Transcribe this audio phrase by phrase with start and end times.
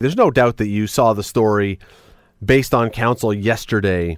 [0.00, 1.78] There's no doubt that you saw the story
[2.42, 4.16] based on council yesterday.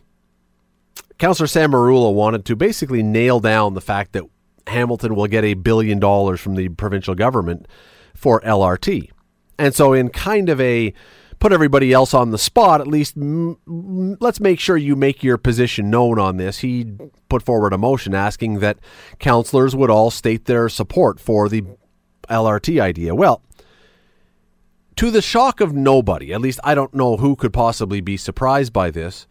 [1.18, 4.22] Councillor Sam Merulla wanted to basically nail down the fact that
[4.68, 7.66] Hamilton will get a billion dollars from the provincial government
[8.14, 9.10] for LRT.
[9.58, 10.95] And so, in kind of a
[11.40, 15.25] put everybody else on the spot, at least m- m- let's make sure you make
[15.25, 16.61] your position known on this.
[16.61, 16.93] He
[17.29, 18.79] put forward a motion asking that
[19.19, 21.64] councillors would all state their support for the
[22.29, 23.17] LRT idea.
[23.17, 23.43] Well,
[24.96, 28.72] to the shock of nobody, at least I don't know who could possibly be surprised
[28.72, 29.26] by this,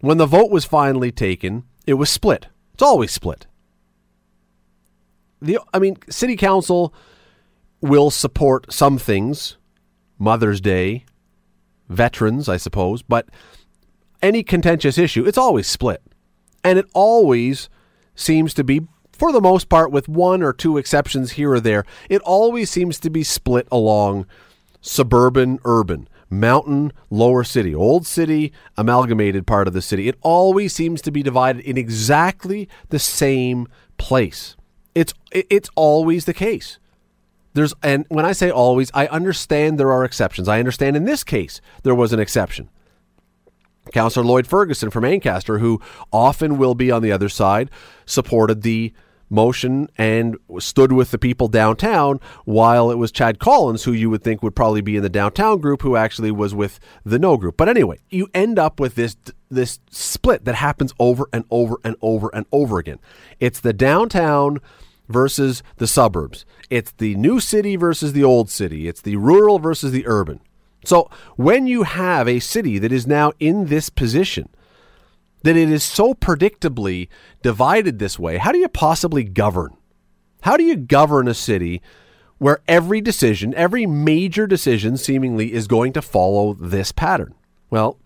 [0.00, 2.46] when the vote was finally taken, it was split.
[2.74, 3.46] It's always split.
[5.40, 6.92] The I mean, city council
[7.80, 9.56] will support some things,
[10.18, 11.04] Mother's Day,
[11.88, 13.28] veterans, I suppose, but
[14.20, 16.02] any contentious issue, it's always split.
[16.64, 17.68] And it always
[18.14, 21.84] seems to be for the most part with one or two exceptions here or there,
[22.08, 24.26] it always seems to be split along
[24.80, 30.08] suburban, urban, mountain, lower city, old city, amalgamated part of the city.
[30.08, 34.56] It always seems to be divided in exactly the same place.
[34.94, 36.78] It's it's always the case.
[37.54, 40.48] There's and when I say always, I understand there are exceptions.
[40.48, 42.68] I understand in this case there was an exception.
[43.92, 45.80] Councillor Lloyd Ferguson from Ancaster, who
[46.12, 47.70] often will be on the other side,
[48.04, 48.92] supported the
[49.30, 54.22] motion and stood with the people downtown, while it was Chad Collins, who you would
[54.22, 57.56] think would probably be in the downtown group, who actually was with the no group.
[57.56, 59.16] But anyway, you end up with this
[59.50, 62.98] this split that happens over and over and over and over again.
[63.40, 64.60] It's the downtown
[65.08, 66.44] versus the suburbs.
[66.68, 68.88] It's the new city versus the old city.
[68.88, 70.40] It's the rural versus the urban.
[70.84, 74.48] So when you have a city that is now in this position,
[75.42, 77.08] that it is so predictably
[77.42, 79.76] divided this way, how do you possibly govern?
[80.42, 81.82] How do you govern a city
[82.38, 87.34] where every decision, every major decision seemingly is going to follow this pattern?
[87.70, 87.98] Well,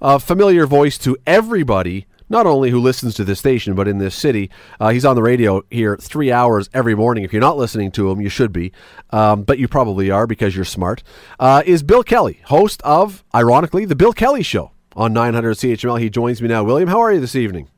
[0.00, 4.14] a familiar voice to everybody, not only who listens to this station, but in this
[4.14, 4.50] city.
[4.80, 7.24] Uh, he's on the radio here three hours every morning.
[7.24, 8.72] If you're not listening to him, you should be,
[9.10, 11.02] um, but you probably are because you're smart.
[11.38, 16.00] Uh, is Bill Kelly, host of, ironically, The Bill Kelly Show on 900 CHML.
[16.00, 16.64] He joins me now.
[16.64, 17.68] William, how are you this evening?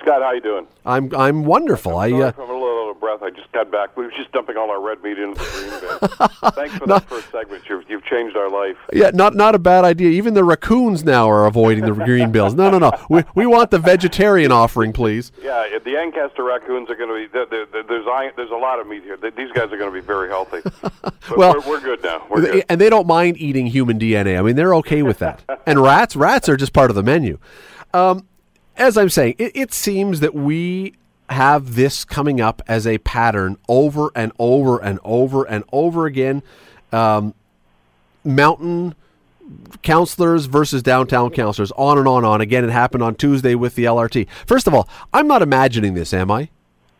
[0.00, 0.66] Scott, how are you doing?
[0.84, 1.98] I'm I'm wonderful.
[1.98, 2.32] I'm I uh,
[3.18, 3.32] breath.
[3.32, 3.96] I just got back.
[3.96, 6.52] We were just dumping all our red meat into the green bin.
[6.52, 7.64] Thanks for that first segment.
[7.68, 8.76] You've, you've changed our life.
[8.92, 10.10] yeah, not not a bad idea.
[10.10, 12.54] Even the raccoons now are avoiding the green bills.
[12.54, 12.92] No, no, no.
[13.08, 15.32] We we want the vegetarian offering, please.
[15.42, 17.32] Yeah, the Ancaster raccoons are going to be.
[17.32, 19.16] There, there, there's there's a lot of meat here.
[19.16, 20.60] These guys are going to be very healthy.
[21.36, 22.26] Well, we're, we're good now.
[22.28, 22.64] We're good.
[22.68, 24.38] And they don't mind eating human DNA.
[24.38, 25.42] I mean, they're okay with that.
[25.66, 27.38] and rats, rats are just part of the menu.
[27.94, 28.28] Um,
[28.76, 30.94] as I'm saying, it, it seems that we
[31.30, 36.42] have this coming up as a pattern over and over and over and over again.
[36.92, 37.34] Um,
[38.24, 38.94] mountain
[39.82, 42.40] counselors versus downtown counselors, on and on and on.
[42.40, 44.26] Again, it happened on Tuesday with the LRT.
[44.46, 46.48] First of all, I'm not imagining this, am I?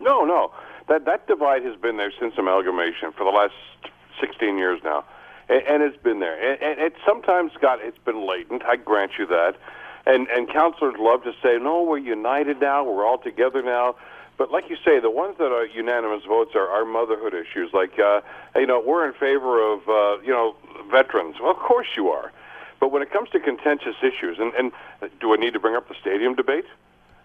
[0.01, 0.53] No, no.
[0.89, 3.55] That that divide has been there since amalgamation for the last
[4.21, 5.05] 16 years now,
[5.49, 6.35] and, it's been there.
[6.35, 8.62] And, and it sometimes got it's been latent.
[8.65, 9.56] I grant you that.
[10.06, 12.85] And and counselors love to say, "No, we're united now.
[12.85, 13.97] We're all together now."
[14.37, 17.72] But like you say, the ones that are unanimous votes are, are motherhood issues.
[17.72, 18.21] Like, uh,
[18.56, 20.56] you know, we're in favor of, uh, you know,
[20.91, 21.37] veterans.
[21.41, 22.33] Well, of course you are.
[22.81, 24.73] But when it comes to contentious issues, and, and
[25.21, 26.67] do I need to bring up the stadium debate?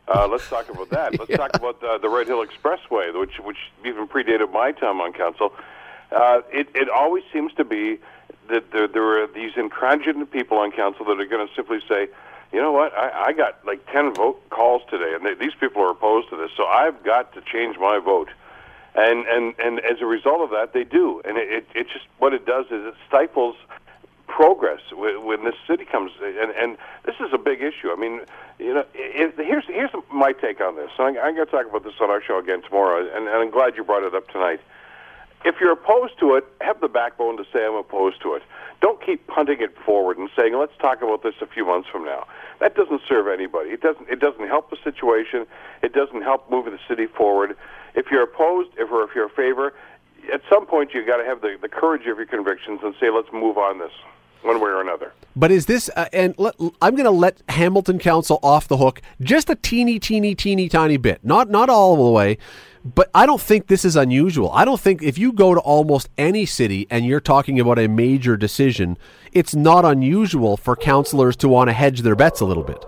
[0.08, 1.20] Uh, let's talk about that.
[1.20, 5.14] Let's talk about uh, the Red Hill Expressway, which which even predated my time on
[5.14, 5.54] council.
[6.12, 8.00] Uh, it it always seems to be
[8.50, 12.08] that there, there are these intransigent people on council that are going to simply say,
[12.52, 15.82] you know what, I, I got like ten vote calls today, and they, these people
[15.84, 18.30] are opposed to this, so I've got to change my vote.
[18.96, 22.06] And and and as a result of that, they do, and it it, it just
[22.18, 23.56] what it does is it stifles
[24.28, 27.92] progress when, this city comes and and this is a big issue.
[27.92, 28.22] I mean,
[28.58, 30.90] you know, it, here's here's my take on this.
[30.98, 33.52] I'm, I'm going to talk about this on our show again tomorrow, and, and I'm
[33.52, 34.62] glad you brought it up tonight.
[35.46, 38.44] If you're opposed to it, have the backbone to say I'm opposed to it.
[38.82, 42.06] Don't keep punting it forward and saying let's talk about this a few months from
[42.06, 42.28] now.
[42.60, 43.70] That doesn't serve anybody.
[43.70, 45.48] It doesn't it doesn't help the situation.
[45.82, 47.56] It doesn't help moving the city forward.
[47.96, 49.74] If you're opposed, if or if you're in favor,
[50.32, 53.10] at some point you've got to have the, the courage of your convictions and say
[53.10, 53.94] let's move on this
[54.42, 55.14] one way or another.
[55.36, 59.02] But is this, uh, and let, I'm going to let Hamilton Council off the hook
[59.22, 61.24] just a teeny, teeny, teeny, tiny bit.
[61.24, 62.38] Not, not all the way,
[62.84, 64.52] but I don't think this is unusual.
[64.52, 67.88] I don't think if you go to almost any city and you're talking about a
[67.88, 68.98] major decision,
[69.32, 72.84] it's not unusual for councilors to want to hedge their bets a little bit.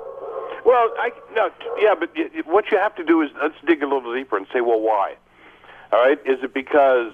[0.66, 2.12] Well, I no, yeah, but
[2.46, 5.16] what you have to do is let's dig a little deeper and say, well, why?
[5.92, 7.14] All right, is it because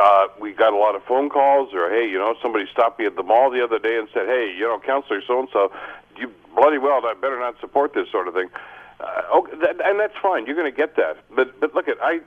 [0.00, 3.06] uh, we got a lot of phone calls, or hey, you know, somebody stopped me
[3.06, 5.72] at the mall the other day and said, hey, you know, Councillor so and so,
[6.16, 8.48] you bloody well, I better not support this sort of thing.
[9.00, 10.46] Uh, okay, that, and that's fine.
[10.46, 11.18] You're going to get that.
[11.34, 12.20] But but look at I,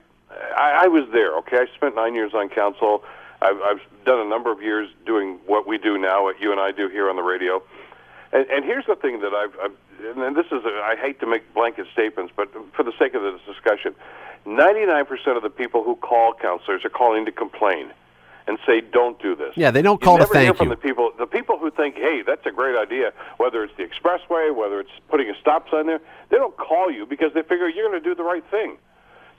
[0.57, 1.35] I I was there.
[1.37, 3.03] Okay, I spent nine years on council.
[3.41, 6.59] I've, I've done a number of years doing what we do now, what you and
[6.59, 7.61] I do here on the radio.
[8.33, 11.27] And, and here's the thing that I've, I've and this is a, I hate to
[11.27, 13.95] make blanket statements, but for the sake of this discussion,
[14.45, 17.91] 99% of the people who call counselors are calling to complain
[18.47, 20.69] and say, "Don't do this." Yeah, they don't call you to never hear thank from
[20.69, 20.75] you.
[20.75, 21.11] the people.
[21.17, 24.91] The people who think, "Hey, that's a great idea," whether it's the expressway, whether it's
[25.09, 25.99] putting a stop sign there,
[26.29, 28.77] they don't call you because they figure you're going to do the right thing.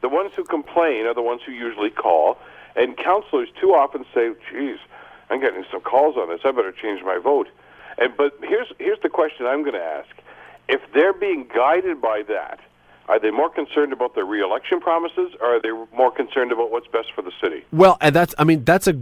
[0.03, 2.39] The ones who complain are the ones who usually call,
[2.77, 4.79] and counselors too often say, "Geez,
[5.31, 6.41] I'm getting some calls on this.
[6.45, 7.49] I better change my vote."
[7.97, 10.11] And but here's here's the question I'm going to ask:
[10.69, 12.61] If they're being guided by that,
[13.09, 16.87] are they more concerned about their reelection promises, or are they more concerned about what's
[16.89, 17.65] best for the city?
[17.73, 18.93] Well, and that's I mean that's a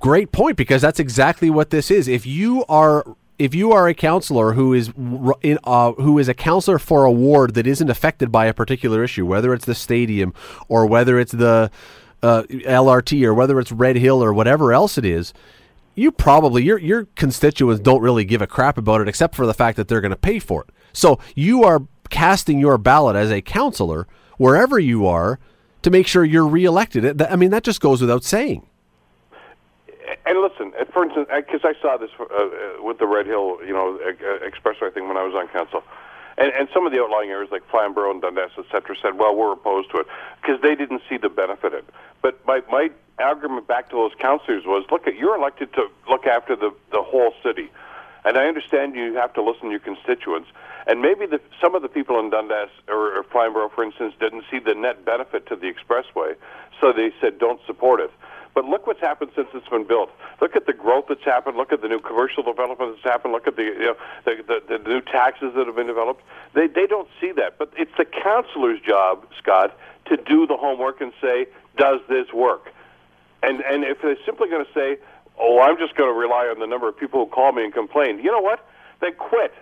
[0.00, 2.08] great point because that's exactly what this is.
[2.08, 3.04] If you are
[3.38, 4.90] if you are a counselor who is
[5.42, 9.04] in, uh, who is a counselor for a ward that isn't affected by a particular
[9.04, 10.34] issue, whether it's the stadium
[10.68, 11.70] or whether it's the
[12.22, 15.32] uh, LRT or whether it's Red Hill or whatever else it is,
[15.94, 19.54] you probably your your constituents don't really give a crap about it except for the
[19.54, 20.70] fact that they're going to pay for it.
[20.92, 24.06] So you are casting your ballot as a counselor
[24.38, 25.38] wherever you are
[25.82, 27.22] to make sure you're reelected.
[27.22, 28.66] I mean that just goes without saying.
[30.24, 33.58] And listen, uh, for instance, because I saw this uh, uh, with the Red Hill,
[33.64, 35.82] you know, uh, uh, expressway thing when I was on council,
[36.38, 39.34] and and some of the outlying areas like Flamborough and Dundas, et cetera, said, well,
[39.34, 40.06] we're opposed to it
[40.40, 41.94] because they didn't see the benefit of it.
[42.22, 46.26] But my my argument back to those councillors was, look, at you're elected to look
[46.26, 47.68] after the the whole city,
[48.26, 50.48] and I understand you have to listen to your constituents.
[50.88, 54.44] And maybe the, some of the people in Dundas or, or Flamborough, for instance, didn't
[54.50, 56.34] see the net benefit to the expressway,
[56.80, 58.10] so they said don't support it.
[58.52, 60.10] But look what's happened since it's been built.
[60.40, 61.56] Look at the growth that's happened.
[61.56, 63.32] Look at the new commercial development that's happened.
[63.32, 66.22] Look at the you know the, the, the new taxes that have been developed.
[66.54, 67.58] They they don't see that.
[67.58, 71.46] But it's the councillor's job, Scott, to do the homework and say,
[71.76, 72.72] does this work?
[73.42, 74.98] And and if they're simply going to say,
[75.40, 77.72] oh, I'm just going to rely on the number of people who call me and
[77.72, 78.66] complain, you know what?
[79.00, 79.52] Then quit.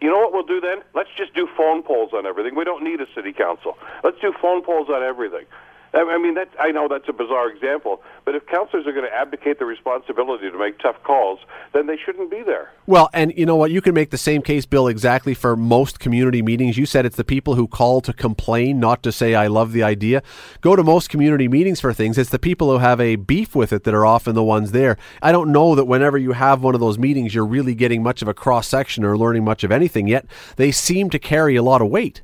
[0.00, 0.78] You know what we'll do then?
[0.94, 2.54] Let's just do phone polls on everything.
[2.54, 3.76] We don't need a city council.
[4.02, 5.44] Let's do phone polls on everything.
[5.92, 9.58] I mean, I know that's a bizarre example, but if councillors are going to abdicate
[9.58, 11.40] the responsibility to make tough calls,
[11.72, 12.70] then they shouldn't be there.
[12.86, 13.72] Well, and you know what?
[13.72, 16.78] You can make the same case, Bill, exactly for most community meetings.
[16.78, 19.82] You said it's the people who call to complain, not to say, I love the
[19.82, 20.22] idea.
[20.60, 22.18] Go to most community meetings for things.
[22.18, 24.96] It's the people who have a beef with it that are often the ones there.
[25.22, 28.22] I don't know that whenever you have one of those meetings, you're really getting much
[28.22, 31.62] of a cross section or learning much of anything, yet they seem to carry a
[31.62, 32.22] lot of weight.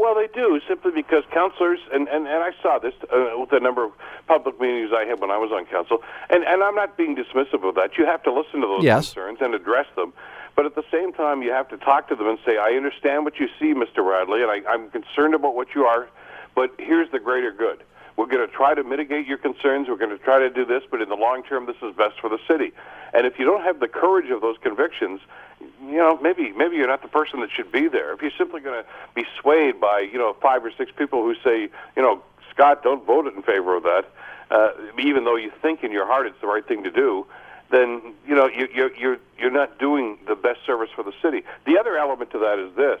[0.00, 3.60] Well, they do simply because councillors, and, and, and I saw this uh, with the
[3.60, 3.92] number of
[4.26, 7.68] public meetings I had when I was on council, and, and I'm not being dismissive
[7.68, 7.98] of that.
[7.98, 9.12] You have to listen to those Yes.
[9.12, 10.14] concerns and address them,
[10.56, 13.26] but at the same time, you have to talk to them and say, I understand
[13.26, 13.98] what you see, Mr.
[13.98, 16.08] Radley, and I, I'm concerned about what you are,
[16.54, 17.82] but here's the greater good.
[18.16, 19.88] We're going to try to mitigate your concerns.
[19.88, 22.18] We're going to try to do this, but in the long term, this is best
[22.22, 22.72] for the city.
[23.12, 25.20] And if you don't have the courage of those convictions,
[25.60, 28.12] you know, maybe maybe you're not the person that should be there.
[28.12, 31.34] If you're simply going to be swayed by you know five or six people who
[31.42, 34.04] say, you know, Scott, don't vote in favor of that,
[34.50, 37.26] uh, even though you think in your heart it's the right thing to do,
[37.70, 41.42] then you know you, you're you're you're not doing the best service for the city.
[41.66, 43.00] The other element to that is this: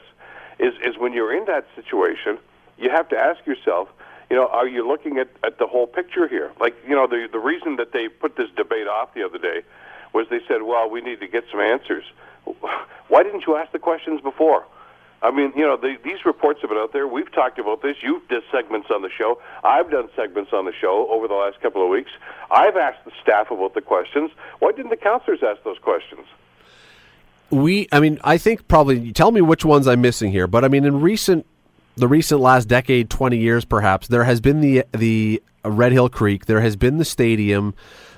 [0.58, 2.38] is is when you're in that situation,
[2.78, 3.88] you have to ask yourself,
[4.30, 6.52] you know, are you looking at, at the whole picture here?
[6.60, 9.62] Like, you know, the the reason that they put this debate off the other day
[10.12, 12.04] was they said, well, we need to get some answers.
[13.08, 14.64] Why didn't you ask the questions before?
[15.22, 17.06] I mean, you know, the, these reports have been out there.
[17.06, 17.96] We've talked about this.
[18.02, 19.40] You've done segments on the show.
[19.62, 22.10] I've done segments on the show over the last couple of weeks.
[22.50, 24.30] I've asked the staff about the questions.
[24.60, 26.26] Why didn't the counselors ask those questions?
[27.50, 30.68] we i mean i think probably tell me which ones i'm missing here but i
[30.68, 31.44] mean in recent
[31.96, 36.46] the recent last decade 20 years perhaps there has been the the red hill creek
[36.46, 37.74] there has been the stadium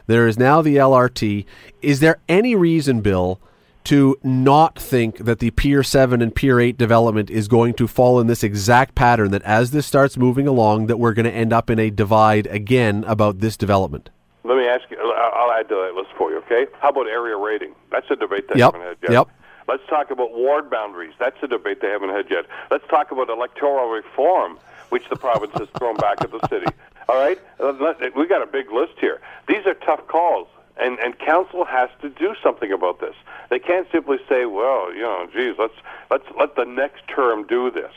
[0.07, 1.45] there is now the lrt
[1.81, 3.41] is there any reason bill
[3.85, 8.21] to not think that the Pier 7 and Pier 8 development is going to fall
[8.21, 11.53] in this exact pattern that as this starts moving along that we're going to end
[11.53, 14.11] up in a divide again about this development
[14.45, 14.99] Let me ask you.
[15.01, 16.39] I'll add to that list for you.
[16.39, 16.67] Okay?
[16.81, 17.75] How about area rating?
[17.91, 19.13] That's a debate they Yep, haven't had yet.
[19.13, 19.29] yep.
[19.69, 21.15] Let's talk about ward boundaries.
[21.19, 22.47] That's a debate they haven't had yet.
[22.71, 24.59] Let's talk about electoral reform,
[24.91, 26.67] which the province has thrown back at the city.
[27.09, 29.21] All right, Uh, let- we got a big list here.
[29.49, 33.15] These are tough calls, and and council has to do something about this.
[33.51, 35.75] They can't simply say, well, you know, geez, let's
[36.11, 37.93] let's let the next term do this.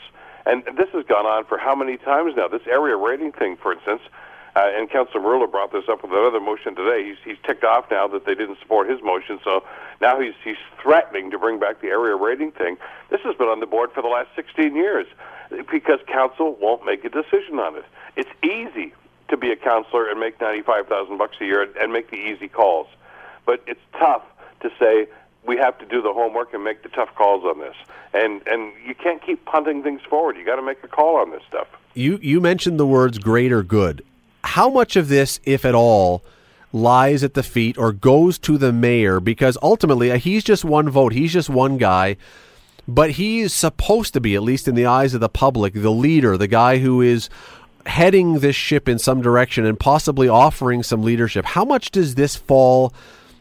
[0.46, 2.48] And this has gone on for how many times now?
[2.48, 4.01] This area rating thing, for instance.
[4.55, 7.03] Uh, and Councilor Merulla brought this up with another motion today.
[7.03, 9.65] He's, he's ticked off now that they didn't support his motion, so
[10.00, 12.77] now he's, he's threatening to bring back the area rating thing.
[13.10, 15.08] This has been on the board for the last 16 years
[15.70, 17.84] because council won't make a decision on it.
[18.15, 18.94] It's easy
[19.29, 22.88] to be a counselor and make 95,000 bucks a year and make the easy calls.
[23.46, 24.24] But it's tough
[24.62, 25.08] to say
[25.46, 27.75] we have to do the homework and make the tough calls on this.
[28.13, 30.38] And and you can't keep punting things forward.
[30.38, 31.67] You got to make a call on this stuff.
[31.94, 34.03] You you mentioned the words greater good
[34.46, 36.24] how much of this, if at all,
[36.72, 39.20] lies at the feet or goes to the mayor?
[39.20, 42.17] Because ultimately, uh, he's just one vote, he's just one guy.
[42.88, 46.38] But he's supposed to be, at least in the eyes of the public, the leader,
[46.38, 47.29] the guy who is
[47.85, 51.45] heading this ship in some direction and possibly offering some leadership.
[51.45, 52.93] How much does this fall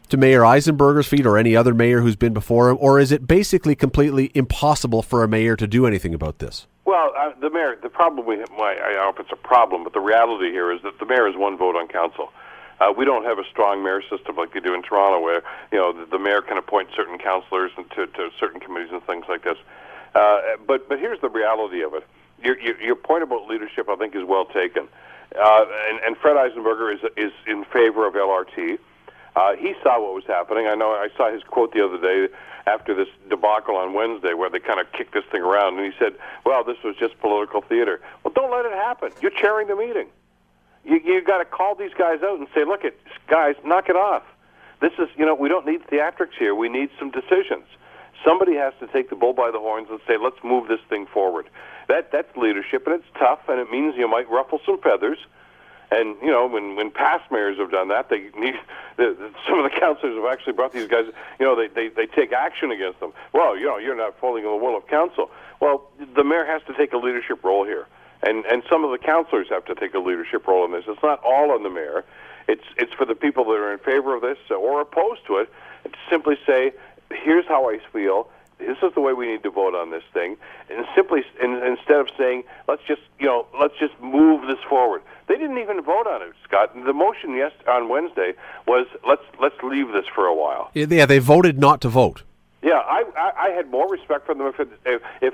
[0.09, 2.77] to Mayor Eisenberger's feet or any other mayor who's been before him?
[2.79, 6.67] Or is it basically completely impossible for a mayor to do anything about this?
[6.85, 7.75] Well, uh, the mayor.
[7.81, 10.71] The problem we, well, I don't know if it's a problem, but the reality here
[10.71, 12.31] is that the mayor is one vote on council.
[12.79, 15.79] Uh, we don't have a strong mayor system like they do in Toronto, where you
[15.79, 19.43] know the, the mayor can appoint certain councillors to, to certain committees and things like
[19.43, 19.57] this.
[20.13, 22.05] Uh, but but here's the reality of it.
[22.45, 24.87] Your, your, your point about leadership, I think, is well taken.
[25.35, 28.77] Uh, and, and Fred Eisenberger is is in favor of LRT.
[29.35, 30.67] Uh, he saw what was happening.
[30.67, 32.33] I know I saw his quote the other day
[32.67, 35.97] after this debacle on Wednesday where they kind of kicked this thing around, and he
[35.99, 36.13] said,
[36.45, 39.11] "Well, this was just political theater." Well, don't let it happen.
[39.21, 40.07] You're chairing the meeting.
[40.85, 42.97] You you got to call these guys out and say, "Look, it
[43.27, 44.23] guys, knock it off.
[44.81, 46.53] This is you know we don't need theatrics here.
[46.53, 47.65] We need some decisions."
[48.23, 51.05] Somebody has to take the bull by the horns and say, "Let's move this thing
[51.05, 51.49] forward."
[51.87, 55.19] That that's leadership, and it's tough, and it means you might ruffle some feathers.
[55.91, 58.55] And you know, when when past mayors have done that, they need
[58.97, 61.05] the, some of the councillors have actually brought these guys.
[61.39, 63.13] You know, they, they they take action against them.
[63.33, 65.29] Well, you know, you're not following the will of council.
[65.59, 67.87] Well, the mayor has to take a leadership role here,
[68.23, 70.85] and and some of the councillors have to take a leadership role in this.
[70.87, 72.03] It's not all on the mayor.
[72.47, 75.49] It's it's for the people that are in favor of this or opposed to it.
[75.83, 76.73] To simply say,
[77.11, 80.37] here's how I feel this is the way we need to vote on this thing,
[80.69, 85.01] and simply and, instead of saying let's just you know let's just move this forward.
[85.27, 86.73] They didn't even vote on it, Scott.
[86.73, 88.33] The motion yes on Wednesday
[88.65, 90.71] was let's let's leave this for a while.
[90.73, 92.23] Yeah, they voted not to vote.
[92.61, 95.33] Yeah, I, I, I had more respect for them if, it, if if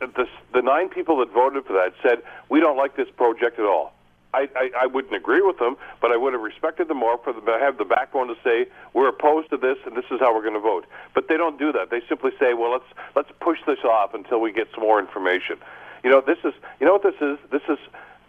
[0.00, 3.58] if the the nine people that voted for that said we don't like this project
[3.58, 3.92] at all.
[4.34, 7.32] I, I, I wouldn't agree with them, but I would have respected them more for
[7.32, 10.34] them to have the backbone to say we're opposed to this and this is how
[10.34, 10.86] we're going to vote.
[11.14, 11.90] But they don't do that.
[11.90, 15.56] They simply say, well, let's let's push this off until we get some more information.
[16.02, 17.38] You know, this is you know what this is.
[17.50, 17.78] This is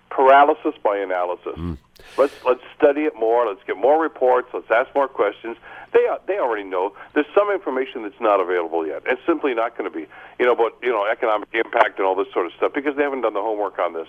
[0.09, 1.55] paralysis by analysis.
[1.57, 1.77] Mm.
[2.17, 3.47] Let's let's study it more.
[3.47, 4.49] Let's get more reports.
[4.53, 5.57] Let's ask more questions.
[5.93, 6.93] They they already know.
[7.13, 9.03] There's some information that's not available yet.
[9.05, 10.07] It's simply not going to be.
[10.37, 13.03] You know, about you know economic impact and all this sort of stuff because they
[13.03, 14.07] haven't done the homework on this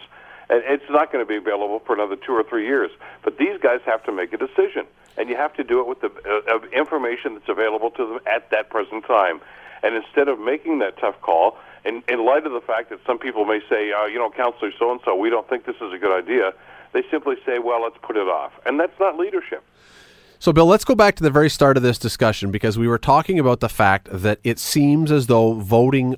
[0.51, 2.91] and it's not going to be available for another two or three years.
[3.23, 4.87] But these guys have to make a decision,
[5.17, 6.11] and you have to do it with the
[6.51, 9.41] uh, information that's available to them at that present time.
[9.83, 13.19] And instead of making that tough call, in, in light of the fact that some
[13.19, 15.93] people may say, uh, you know, Counselor so and so, we don't think this is
[15.93, 16.53] a good idea,
[16.93, 18.53] they simply say, well, let's put it off.
[18.65, 19.63] And that's not leadership.
[20.39, 22.99] So, Bill, let's go back to the very start of this discussion because we were
[22.99, 26.17] talking about the fact that it seems as though voting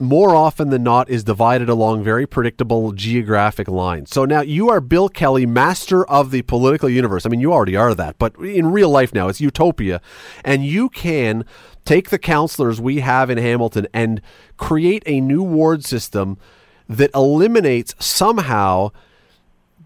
[0.00, 4.10] more often than not is divided along very predictable geographic lines.
[4.10, 7.26] So now you are Bill Kelly, master of the political universe.
[7.26, 10.00] I mean, you already are that, but in real life now, it's utopia.
[10.44, 11.44] And you can
[11.84, 14.22] take the councillors we have in Hamilton and
[14.56, 16.38] create a new ward system
[16.88, 18.90] that eliminates somehow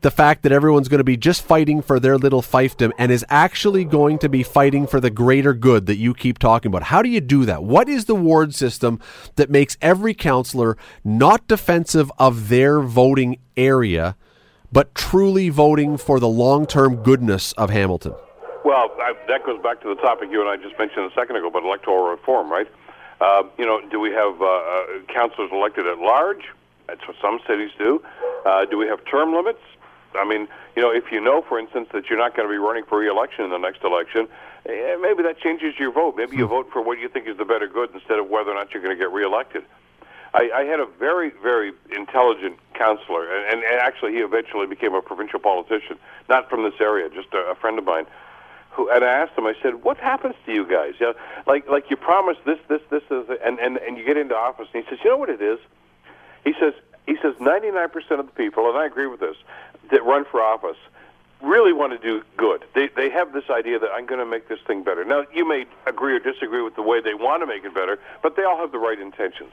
[0.05, 3.25] the fact that everyone's going to be just fighting for their little fiefdom and is
[3.31, 6.83] actually going to be fighting for the greater good that you keep talking about.
[6.83, 7.65] How do you do that?
[7.65, 9.01] What is the ward system
[9.37, 14.15] that makes every counselor not defensive of their voting area,
[14.71, 18.13] but truly voting for the long term goodness of Hamilton?
[18.63, 21.37] Well, I, that goes back to the topic you and I just mentioned a second
[21.37, 22.71] ago about electoral reform, right?
[23.23, 26.45] Uh, you know, do we have uh, uh, councillors elected at large?
[26.89, 28.05] That's what some cities do.
[28.45, 29.61] Uh, do we have term limits?
[30.17, 32.59] I mean, you know, if you know, for instance, that you're not going to be
[32.59, 34.29] running for re-election in the next election,
[34.67, 36.17] eh, maybe that changes your vote.
[36.17, 36.51] Maybe you hmm.
[36.51, 38.83] vote for what you think is the better good instead of whether or not you're
[38.83, 39.65] going to get re-elected.
[40.35, 45.01] I, I had a very, very intelligent counselor, and, and actually he eventually became a
[45.01, 45.97] provincial politician,
[46.29, 48.07] not from this area, just a, a friend of mine.
[48.73, 50.95] Who, and I asked him, I said, "What happens to you guys?
[50.99, 51.15] You know,
[51.47, 54.67] like, like you promise this, this, this, is, and and and you get into office."
[54.75, 55.61] And he says, "You know what it is?"
[56.43, 56.75] He says,
[57.07, 59.37] "He says 99% of the people, and I agree with this,
[59.91, 60.77] that run for office
[61.43, 62.65] really want to do good.
[62.75, 65.05] They they have this idea that I'm going to make this thing better.
[65.05, 67.99] Now, you may agree or disagree with the way they want to make it better,
[68.23, 69.53] but they all have the right intentions.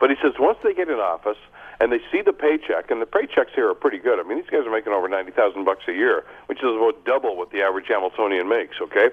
[0.00, 1.38] But he says once they get in office
[1.80, 4.18] and they see the paycheck, and the paychecks here are pretty good.
[4.18, 7.04] I mean, these guys are making over ninety thousand bucks a year, which is about
[7.04, 8.76] double what the average Hamiltonian makes.
[8.80, 9.10] Okay,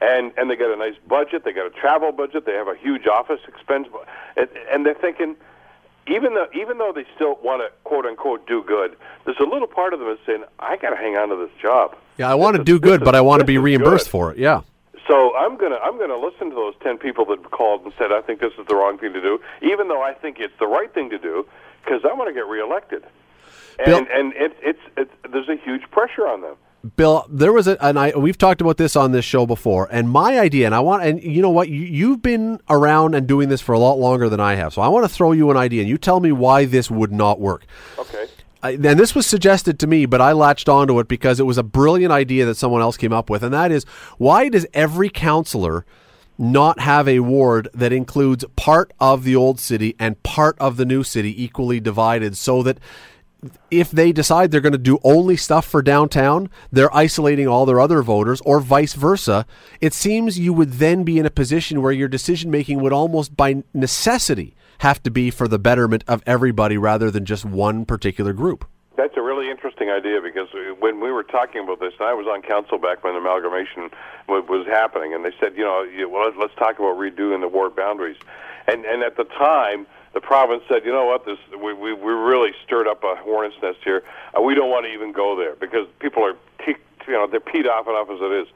[0.00, 2.76] and and they got a nice budget, they got a travel budget, they have a
[2.76, 3.86] huge office expense,
[4.36, 5.36] and, and they're thinking.
[6.08, 9.66] Even though, even though they still want to quote unquote do good, there's a little
[9.66, 12.34] part of them that's saying, "I got to hang on to this job." Yeah, I
[12.34, 14.10] want to do good, but I want to be reimbursed good.
[14.10, 14.38] for it.
[14.38, 14.60] Yeah.
[15.08, 18.20] So I'm gonna I'm gonna listen to those ten people that called and said I
[18.22, 20.92] think this is the wrong thing to do, even though I think it's the right
[20.92, 21.46] thing to do,
[21.84, 23.04] because I want to get reelected.
[23.84, 26.56] Bill- And and it, it's it's there's a huge pressure on them.
[26.96, 30.08] Bill, there was a, and I we've talked about this on this show before, and
[30.08, 33.48] my idea, and I want, and you know what, you, you've been around and doing
[33.48, 35.56] this for a lot longer than I have, so I want to throw you an
[35.56, 37.66] idea, and you tell me why this would not work.
[37.98, 38.26] Okay.
[38.62, 41.58] I, and this was suggested to me, but I latched onto it because it was
[41.58, 43.84] a brilliant idea that someone else came up with, and that is
[44.18, 45.84] why does every counselor
[46.38, 50.84] not have a ward that includes part of the old city and part of the
[50.84, 52.78] new city equally divided so that
[53.70, 57.80] if they decide they're going to do only stuff for downtown, they're isolating all their
[57.80, 59.46] other voters, or vice versa.
[59.80, 63.36] It seems you would then be in a position where your decision making would almost
[63.36, 68.32] by necessity have to be for the betterment of everybody rather than just one particular
[68.32, 68.64] group.
[68.96, 72.26] That's a really interesting idea because uh, when we were talking about this, I was
[72.26, 73.90] on council back when amalgamation
[74.26, 78.16] was happening, and they said, you know, well, let's talk about redoing the ward boundaries.
[78.66, 82.10] And and at the time, the province said, you know what, this we we, we
[82.10, 84.02] really stirred up a hornet's nest here.
[84.34, 86.32] Uh, we don't want to even go there because people are,
[86.64, 88.48] te- you know, they're peed off enough as it is.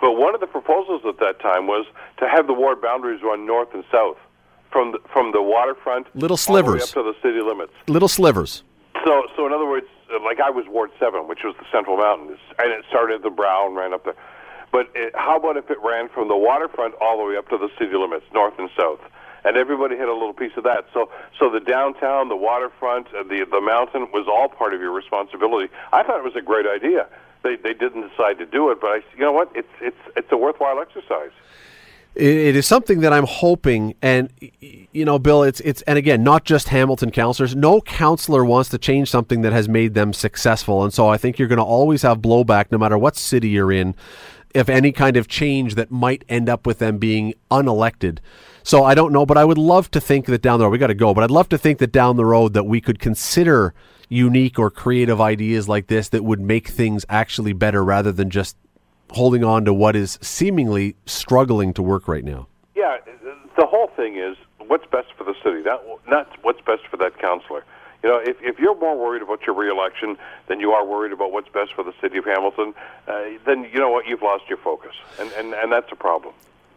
[0.00, 1.86] But one of the proposals at that time was
[2.18, 4.16] to have the ward boundaries run north and south
[4.72, 6.82] from the, from the waterfront Little all the way slivers.
[6.82, 7.72] up to the city limits.
[7.86, 8.64] Little slivers.
[9.06, 11.96] So, so in other words, uh, like I was Ward Seven, which was the Central
[11.96, 14.16] Mountains, and it started at the Brow and ran up there.
[14.72, 17.56] But it, how about if it ran from the waterfront all the way up to
[17.56, 18.98] the city limits, north and south,
[19.44, 20.86] and everybody had a little piece of that.
[20.92, 24.92] So, so the downtown, the waterfront, uh, the the mountain was all part of your
[24.92, 25.72] responsibility.
[25.92, 27.06] I thought it was a great idea.
[27.42, 29.50] They they didn't decide to do it, but I, you know what?
[29.54, 31.32] It's it's it's a worthwhile exercise.
[32.14, 36.44] It, is something that I'm hoping, and you know, Bill, it's it's, and again, not
[36.44, 37.56] just Hamilton counselors.
[37.56, 41.40] No counselor wants to change something that has made them successful, and so I think
[41.40, 43.96] you're going to always have blowback, no matter what city you're in,
[44.54, 48.20] if any kind of change that might end up with them being unelected.
[48.64, 50.78] So I don't know, but I would love to think that down the road we
[50.78, 51.12] got to go.
[51.12, 53.74] But I'd love to think that down the road that we could consider
[54.08, 58.56] unique or creative ideas like this that would make things actually better rather than just
[59.10, 62.48] holding on to what is seemingly struggling to work right now.
[62.74, 62.96] Yeah,
[63.58, 64.34] the whole thing is
[64.66, 67.64] what's best for the city, not not what's best for that councillor.
[68.02, 70.16] You know, if if you're more worried about your reelection
[70.48, 72.72] than you are worried about what's best for the city of Hamilton,
[73.08, 76.32] uh, then you know what you've lost your focus, and and and that's a problem.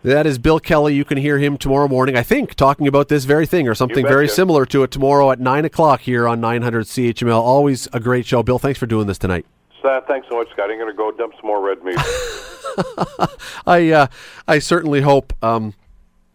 [0.08, 0.96] That is Bill Kelly.
[0.96, 4.08] You can hear him tomorrow morning, I think, talking about this very thing or something
[4.08, 7.34] very similar to it tomorrow at 9 o'clock here on 900 CHML.
[7.34, 8.42] Always a great show.
[8.42, 9.46] Bill, thanks for doing this tonight.
[9.82, 10.72] So thanks so much, Scott.
[10.72, 11.98] I'm going to go dump some more red meat.
[13.68, 14.08] I, uh,
[14.48, 15.74] I certainly hope um,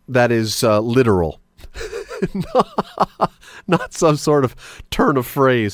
[0.06, 1.40] that is uh, literal,
[3.66, 4.54] not some sort of
[4.90, 5.70] turn of phrase.